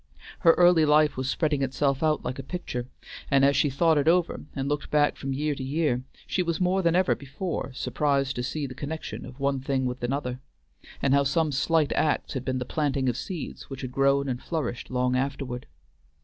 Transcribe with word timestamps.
Her 0.39 0.53
early 0.53 0.83
life 0.83 1.15
was 1.15 1.29
spreading 1.29 1.61
itself 1.61 2.01
out 2.01 2.25
like 2.25 2.39
a 2.39 2.41
picture, 2.41 2.87
and 3.29 3.45
as 3.45 3.55
she 3.55 3.69
thought 3.69 3.99
it 3.99 4.07
over 4.07 4.47
and 4.55 4.67
looked 4.67 4.89
back 4.89 5.15
from 5.15 5.31
year 5.31 5.53
to 5.53 5.61
year, 5.63 6.01
she 6.25 6.41
was 6.41 6.59
more 6.59 6.81
than 6.81 6.95
ever 6.95 7.13
before 7.13 7.71
surprised 7.73 8.35
to 8.37 8.41
see 8.41 8.65
the 8.65 8.73
connection 8.73 9.27
of 9.27 9.39
one 9.39 9.59
thing 9.59 9.85
with 9.85 10.03
another, 10.03 10.41
and 11.03 11.13
how 11.13 11.21
some 11.23 11.51
slight 11.51 11.93
acts 11.93 12.33
had 12.33 12.43
been 12.43 12.57
the 12.57 12.65
planting 12.65 13.09
of 13.09 13.15
seeds 13.15 13.69
which 13.69 13.81
had 13.81 13.91
grown 13.91 14.27
and 14.27 14.41
flourished 14.41 14.89
long 14.89 15.15
afterward. 15.15 15.67